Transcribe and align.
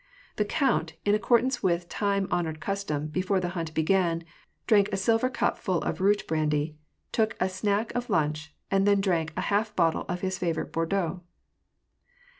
The 0.37 0.45
count, 0.45 0.93
in 1.05 1.13
accordance 1.13 1.61
with 1.61 1.87
time 1.87 2.27
honored 2.31 2.59
custom, 2.59 3.05
before 3.05 3.39
the 3.39 3.49
hunt 3.49 3.71
began, 3.75 4.23
drank 4.65 4.89
a 4.91 4.97
silver 4.97 5.29
cup 5.29 5.59
full 5.59 5.83
of 5.83 5.97
zap 5.97 5.97
ekdnotchka, 5.97 5.99
or 6.01 6.05
root 6.05 6.27
brandy, 6.27 6.75
took 7.11 7.35
a 7.39 7.47
snack 7.47 7.93
of 7.93 8.09
lunch, 8.09 8.51
and 8.71 8.87
then 8.87 8.99
drank 8.99 9.31
a 9.37 9.41
half 9.41 9.75
bottle 9.75 10.05
of 10.09 10.21
his 10.21 10.39
favorite 10.39 10.73
Bordeaux. 10.73 11.21